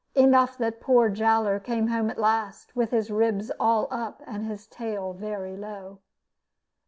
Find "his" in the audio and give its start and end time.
2.89-3.11, 4.45-4.65